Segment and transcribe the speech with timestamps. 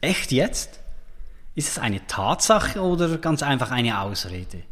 [0.00, 0.80] Echt jetzt?
[1.54, 4.62] Ist es eine Tatsache oder ganz einfach eine Ausrede?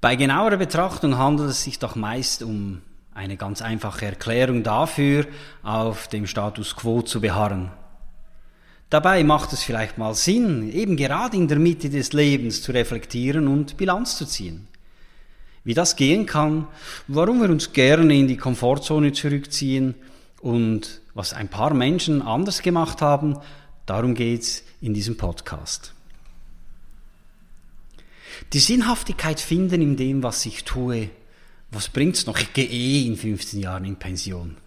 [0.00, 2.82] Bei genauerer Betrachtung handelt es sich doch meist um
[3.14, 5.26] eine ganz einfache Erklärung dafür,
[5.62, 7.70] auf dem Status quo zu beharren.
[8.90, 13.48] Dabei macht es vielleicht mal Sinn, eben gerade in der Mitte des Lebens zu reflektieren
[13.48, 14.68] und Bilanz zu ziehen.
[15.64, 16.68] Wie das gehen kann,
[17.08, 19.94] warum wir uns gerne in die Komfortzone zurückziehen
[20.44, 23.38] und was ein paar Menschen anders gemacht haben,
[23.86, 25.94] darum geht's in diesem Podcast.
[28.52, 31.08] Die Sinnhaftigkeit finden in dem, was ich tue.
[31.70, 32.38] Was bringt's noch?
[32.38, 34.58] Ich gehe eh in 15 Jahren in Pension.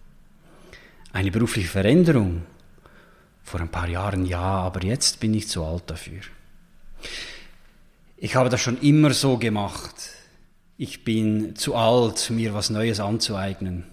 [1.12, 2.42] Eine berufliche Veränderung.
[3.44, 6.22] Vor ein paar Jahren ja, aber jetzt bin ich zu alt dafür.
[8.16, 9.94] Ich habe das schon immer so gemacht.
[10.76, 13.84] Ich bin zu alt, mir was Neues anzueignen.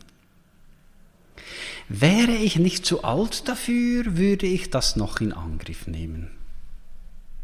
[1.88, 6.32] Wäre ich nicht zu alt dafür, würde ich das noch in Angriff nehmen.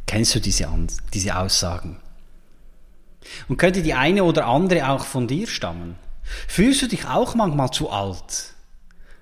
[0.07, 0.67] Kennst du diese,
[1.13, 1.97] diese Aussagen?
[3.47, 5.95] Und könnte die eine oder andere auch von dir stammen?
[6.47, 8.53] Fühlst du dich auch manchmal zu alt?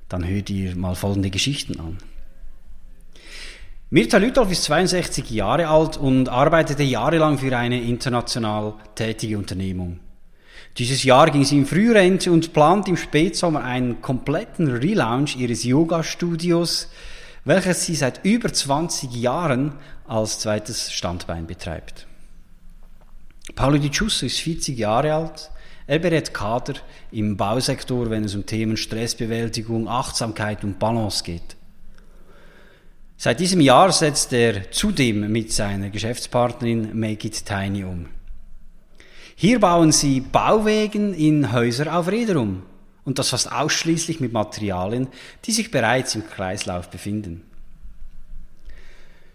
[0.07, 1.97] Dann hör dir mal folgende Geschichten an.
[3.91, 9.99] Mirta Lütolf ist 62 Jahre alt und arbeitete jahrelang für eine international tätige Unternehmung.
[10.77, 16.89] Dieses Jahr ging sie in Frührente und plant im Spätsommer einen kompletten Relaunch ihres Yoga-Studios,
[17.43, 19.73] welches sie seit über 20 Jahren
[20.07, 22.07] als zweites Standbein betreibt.
[23.55, 25.51] Paolo Di Giusso ist 40 Jahre alt.
[25.87, 26.75] Er berät Kader
[27.11, 31.55] im Bausektor, wenn es um Themen Stressbewältigung, Achtsamkeit und Balance geht.
[33.17, 38.05] Seit diesem Jahr setzt er zudem mit seiner Geschäftspartnerin Make It Tiny um.
[39.41, 42.63] Hier bauen sie Bauwegen in Häuser auf Räder um.
[43.05, 45.07] Und das fast ausschließlich mit Materialien,
[45.45, 47.43] die sich bereits im Kreislauf befinden.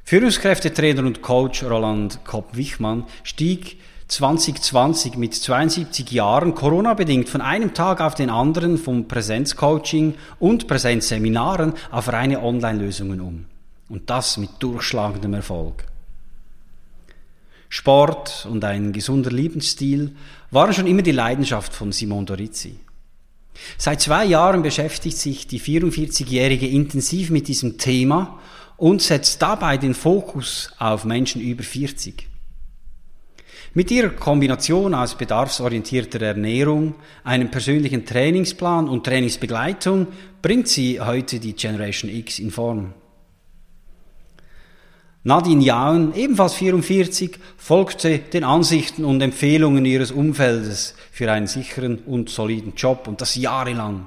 [0.04, 3.78] Führungskräftetrainer und Coach Roland Kopp-Wichmann stieg
[4.09, 11.72] 2020 mit 72 Jahren Corona-bedingt von einem Tag auf den anderen vom Präsenzcoaching und Präsenzseminaren
[11.91, 13.47] auf reine Online-Lösungen um.
[13.88, 15.86] Und das mit durchschlagendem Erfolg.
[17.75, 20.15] Sport und ein gesunder Lebensstil
[20.53, 22.77] waren schon immer die Leidenschaft von Simon Dorizzi.
[23.79, 28.39] Seit zwei Jahren beschäftigt sich die 44-Jährige intensiv mit diesem Thema
[28.77, 32.29] und setzt dabei den Fokus auf Menschen über 40.
[33.75, 40.07] Mit ihrer Kombination aus bedarfsorientierter Ernährung, einem persönlichen Trainingsplan und Trainingsbegleitung
[40.43, 42.95] bringt sie heute die Generation X in Form.
[45.27, 52.29] Nadine Jaun, ebenfalls 44, folgte den Ansichten und Empfehlungen ihres Umfeldes für einen sicheren und
[52.29, 54.07] soliden Job und das jahrelang.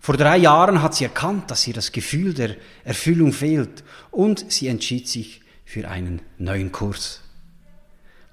[0.00, 4.66] Vor drei Jahren hat sie erkannt, dass ihr das Gefühl der Erfüllung fehlt und sie
[4.66, 7.20] entschied sich für einen neuen Kurs.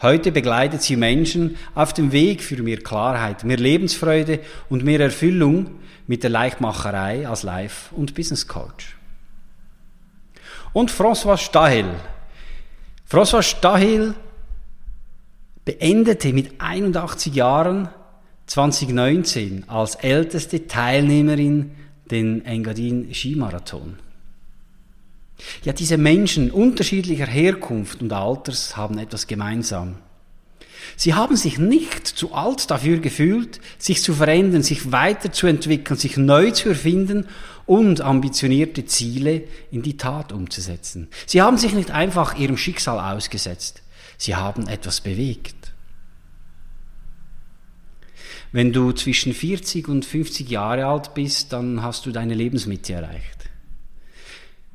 [0.02, 5.70] Heute begleitet sie Menschen auf dem Weg für mehr Klarheit, mehr Lebensfreude und mehr Erfüllung
[6.08, 8.98] mit der Leichtmacherei als Life- und Business Coach
[10.74, 11.86] und François Stahel.
[13.10, 14.14] François Stahel
[15.66, 17.90] beendete mit 81 Jahren
[18.48, 21.72] 2019 als älteste Teilnehmerin
[22.10, 23.98] den Engadin Skimarathon.
[25.64, 29.98] Ja, diese Menschen unterschiedlicher Herkunft und Alters haben etwas gemeinsam.
[30.96, 36.52] Sie haben sich nicht zu alt dafür gefühlt, sich zu verändern, sich weiterzuentwickeln, sich neu
[36.52, 37.28] zu erfinden
[37.66, 41.08] und ambitionierte Ziele in die Tat umzusetzen.
[41.26, 43.82] Sie haben sich nicht einfach ihrem Schicksal ausgesetzt,
[44.18, 45.74] sie haben etwas bewegt.
[48.52, 53.50] Wenn du zwischen 40 und 50 Jahre alt bist, dann hast du deine Lebensmitte erreicht.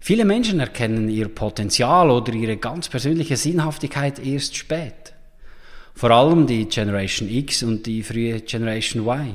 [0.00, 5.15] Viele Menschen erkennen ihr Potenzial oder ihre ganz persönliche Sinnhaftigkeit erst spät.
[5.96, 9.34] Vor allem die Generation X und die frühe Generation Y.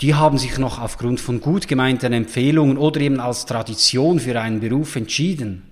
[0.00, 4.60] Die haben sich noch aufgrund von gut gemeinten Empfehlungen oder eben als Tradition für einen
[4.60, 5.64] Beruf entschieden.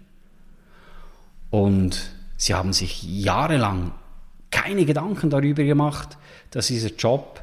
[1.50, 3.92] Und sie haben sich jahrelang
[4.50, 6.18] keine Gedanken darüber gemacht,
[6.50, 7.40] dass dieser Job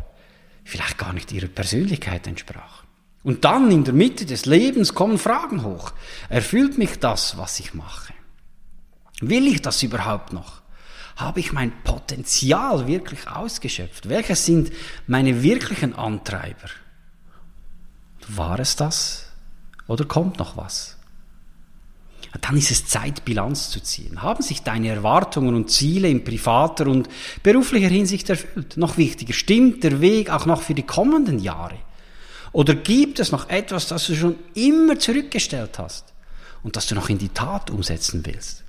[0.66, 2.84] vielleicht gar nicht ihrer Persönlichkeit entsprach.
[3.24, 5.94] Und dann in der Mitte des Lebens kommen Fragen hoch.
[6.28, 8.13] Erfüllt mich das, was ich mache?
[9.22, 10.62] Will ich das überhaupt noch?
[11.15, 14.10] Habe ich mein Potenzial wirklich ausgeschöpft?
[14.10, 14.71] Welche sind
[15.07, 16.69] meine wirklichen Antreiber?
[18.27, 19.27] War es das?
[19.88, 20.98] Oder kommt noch was?
[22.42, 24.24] Dann ist es Zeit, Bilanz zu ziehen.
[24.24, 27.07] Haben sich deine Erwartungen und Ziele in privater und
[27.44, 28.75] beruflicher Hinsicht erfüllt?
[28.75, 31.77] Noch wichtiger, stimmt der Weg auch noch für die kommenden Jahre?
[32.51, 36.13] Oder gibt es noch etwas, das du schon immer zurückgestellt hast
[36.63, 38.63] und das du noch in die Tat umsetzen willst?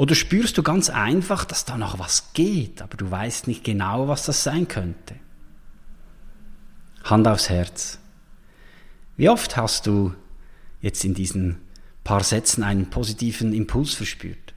[0.00, 4.08] Oder spürst du ganz einfach, dass da noch was geht, aber du weißt nicht genau,
[4.08, 5.14] was das sein könnte?
[7.04, 7.98] Hand aufs Herz.
[9.18, 10.14] Wie oft hast du
[10.80, 11.58] jetzt in diesen
[12.02, 14.54] paar Sätzen einen positiven Impuls verspürt?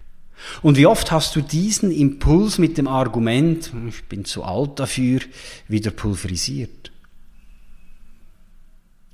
[0.62, 5.20] Und wie oft hast du diesen Impuls mit dem Argument, ich bin zu alt dafür,
[5.68, 6.93] wieder pulverisiert?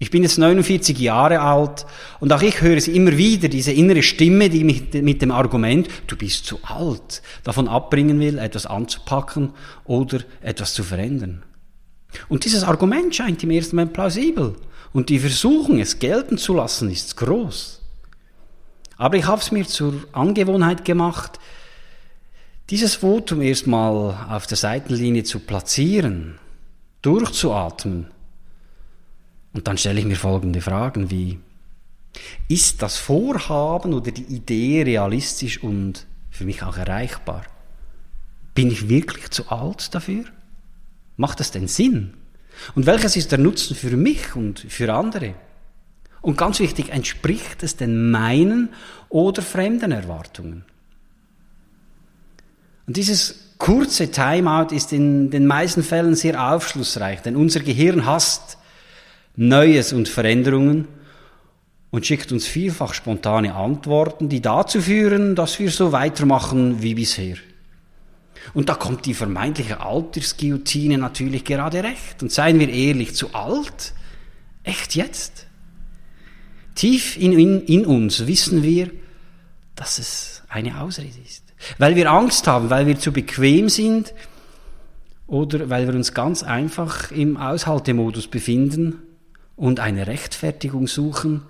[0.01, 1.85] Ich bin jetzt 49 Jahre alt
[2.21, 5.89] und auch ich höre sie immer wieder, diese innere Stimme, die mich mit dem Argument,
[6.07, 9.51] du bist zu alt, davon abbringen will, etwas anzupacken
[9.83, 11.43] oder etwas zu verändern.
[12.29, 14.55] Und dieses Argument scheint im ersten Moment plausibel
[14.93, 17.81] und die Versuchung, es gelten zu lassen, ist groß.
[18.95, 21.39] Aber ich habe es mir zur Angewohnheit gemacht,
[22.69, 26.39] dieses Votum erstmal auf der Seitenlinie zu platzieren,
[27.01, 28.07] durchzuatmen
[29.53, 31.39] und dann stelle ich mir folgende Fragen wie,
[32.47, 37.43] ist das Vorhaben oder die Idee realistisch und für mich auch erreichbar?
[38.55, 40.25] Bin ich wirklich zu alt dafür?
[41.17, 42.13] Macht das denn Sinn?
[42.75, 45.35] Und welches ist der Nutzen für mich und für andere?
[46.21, 48.69] Und ganz wichtig, entspricht es denn meinen
[49.07, 50.65] oder fremden Erwartungen?
[52.87, 58.57] Und dieses kurze Timeout ist in den meisten Fällen sehr aufschlussreich, denn unser Gehirn hasst
[59.41, 60.89] Neues und Veränderungen
[61.91, 67.37] und schickt uns vielfach spontane Antworten, die dazu führen, dass wir so weitermachen wie bisher.
[68.53, 72.21] Und da kommt die vermeintliche Altersguillotine natürlich gerade recht.
[72.21, 73.93] Und seien wir ehrlich, zu alt?
[74.63, 75.47] Echt jetzt?
[76.75, 78.91] Tief in, in, in uns wissen wir,
[79.73, 81.45] dass es eine Ausrede ist.
[81.77, 84.13] Weil wir Angst haben, weil wir zu bequem sind
[85.27, 89.03] oder weil wir uns ganz einfach im Aushaltemodus befinden
[89.59, 91.41] und eine Rechtfertigung suchen,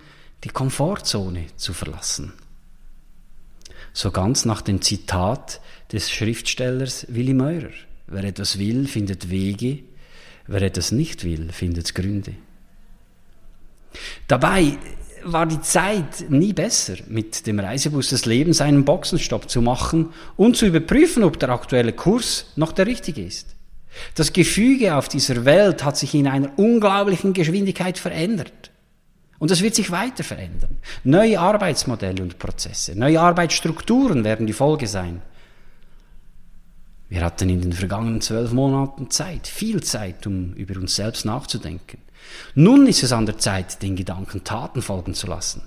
[0.43, 2.33] die Komfortzone zu verlassen.
[3.93, 5.61] So ganz nach dem Zitat
[5.91, 7.69] des Schriftstellers Willy Meurer.
[8.07, 9.83] Wer etwas will, findet Wege,
[10.47, 12.33] wer etwas nicht will, findet Gründe.
[14.27, 14.77] Dabei
[15.23, 20.57] war die Zeit nie besser, mit dem Reisebus des Lebens einen Boxenstopp zu machen und
[20.57, 23.55] zu überprüfen, ob der aktuelle Kurs noch der richtige ist.
[24.15, 28.71] Das Gefüge auf dieser Welt hat sich in einer unglaublichen Geschwindigkeit verändert.
[29.39, 30.77] Und es wird sich weiter verändern.
[31.03, 35.21] Neue Arbeitsmodelle und Prozesse, neue Arbeitsstrukturen werden die Folge sein.
[37.07, 41.99] Wir hatten in den vergangenen zwölf Monaten Zeit, viel Zeit, um über uns selbst nachzudenken.
[42.53, 45.63] Nun ist es an der Zeit, den Gedanken Taten folgen zu lassen.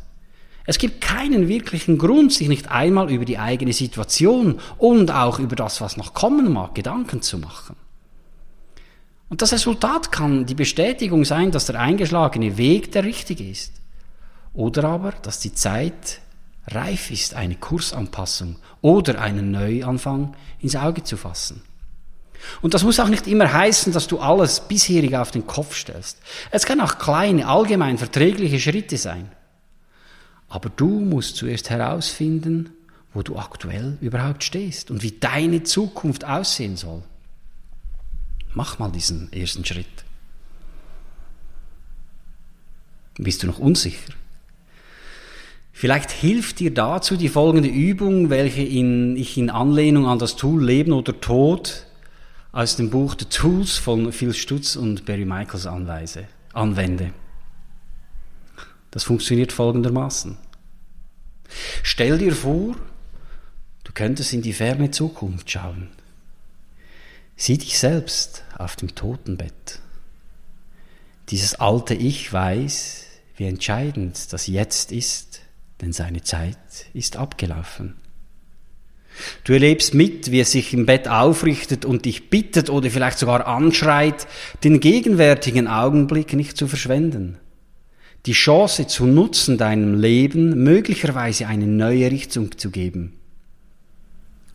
[0.64, 5.56] Es gibt keinen wirklichen Grund, sich nicht einmal über die eigene Situation und auch über
[5.56, 7.74] das, was noch kommen mag, Gedanken zu machen.
[9.32, 13.72] Und das Resultat kann die Bestätigung sein, dass der eingeschlagene Weg der richtige ist.
[14.52, 16.20] Oder aber, dass die Zeit
[16.66, 21.62] reif ist, eine Kursanpassung oder einen Neuanfang ins Auge zu fassen.
[22.60, 26.18] Und das muss auch nicht immer heißen, dass du alles bisherige auf den Kopf stellst.
[26.50, 29.32] Es kann auch kleine, allgemein verträgliche Schritte sein.
[30.50, 32.68] Aber du musst zuerst herausfinden,
[33.14, 37.02] wo du aktuell überhaupt stehst und wie deine Zukunft aussehen soll.
[38.54, 39.86] Mach mal diesen ersten Schritt.
[43.18, 44.12] Bist du noch unsicher?
[45.72, 50.62] Vielleicht hilft dir dazu die folgende Übung, welche in, ich in Anlehnung an das Tool
[50.64, 51.86] Leben oder Tod
[52.52, 57.12] aus dem Buch The Tools von Phil Stutz und Barry Michaels anweise, anwende.
[58.90, 60.36] Das funktioniert folgendermaßen.
[61.82, 62.76] Stell dir vor,
[63.84, 65.88] du könntest in die ferne Zukunft schauen.
[67.36, 69.80] Sieh dich selbst auf dem Totenbett.
[71.30, 73.04] Dieses alte Ich weiß,
[73.36, 75.40] wie entscheidend das Jetzt ist,
[75.80, 76.56] denn seine Zeit
[76.92, 77.96] ist abgelaufen.
[79.44, 83.46] Du erlebst mit, wie es sich im Bett aufrichtet und dich bittet oder vielleicht sogar
[83.46, 84.26] anschreit,
[84.64, 87.38] den gegenwärtigen Augenblick nicht zu verschwenden.
[88.26, 93.14] Die Chance zu nutzen, deinem Leben möglicherweise eine neue Richtung zu geben.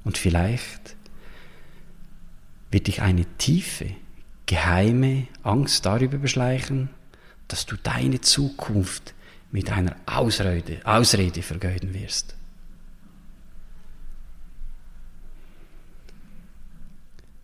[0.03, 0.96] Und vielleicht
[2.71, 3.91] wird dich eine tiefe,
[4.45, 6.89] geheime Angst darüber beschleichen,
[7.47, 9.13] dass du deine Zukunft
[9.51, 12.36] mit einer Ausrede, Ausrede vergeuden wirst.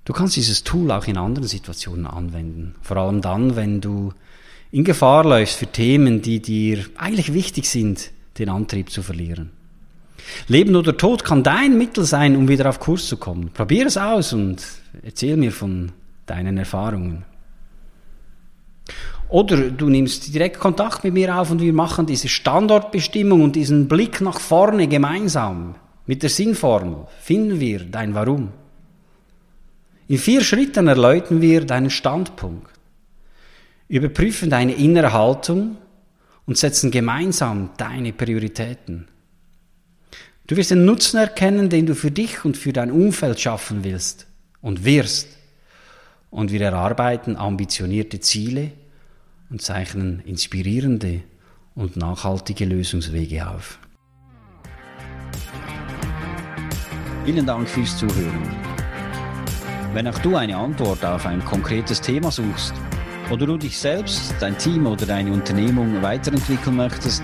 [0.06, 2.76] Du kannst dieses Tool auch in anderen Situationen anwenden.
[2.82, 4.14] Vor allem dann, wenn du
[4.72, 9.52] in Gefahr läufst für Themen, die dir eigentlich wichtig sind, den Antrieb zu verlieren.
[10.48, 13.52] Leben oder Tod kann dein Mittel sein, um wieder auf Kurs zu kommen.
[13.54, 14.64] Probier es aus und
[15.04, 15.92] erzähl mir von
[16.26, 17.26] deinen Erfahrungen.
[19.30, 23.88] Oder du nimmst direkt Kontakt mit mir auf und wir machen diese Standortbestimmung und diesen
[23.88, 25.76] Blick nach vorne gemeinsam.
[26.06, 28.50] Mit der Sinnformel finden wir dein Warum.
[30.08, 32.70] In vier Schritten erläutern wir deinen Standpunkt,
[33.88, 35.78] überprüfen deine innere Haltung
[36.46, 39.08] und setzen gemeinsam deine Prioritäten.
[40.46, 44.28] Du wirst den Nutzen erkennen, den du für dich und für dein Umfeld schaffen willst
[44.62, 45.30] und wirst.
[46.32, 48.72] Und wir erarbeiten ambitionierte Ziele
[49.50, 51.22] und zeichnen inspirierende
[51.76, 53.80] und nachhaltige Lösungswege auf.
[57.24, 58.44] Vielen Dank fürs Zuhören.
[59.94, 62.74] Wenn auch du eine Antwort auf ein konkretes Thema suchst
[63.32, 67.24] oder du dich selbst, dein Team oder deine Unternehmung weiterentwickeln möchtest,